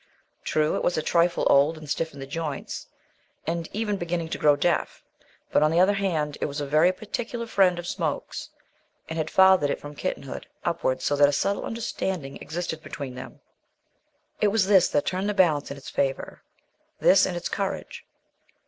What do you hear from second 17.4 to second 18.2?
courage.